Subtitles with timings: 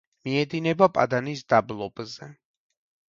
[0.27, 2.31] მიედინება პადანის დაბლობზე.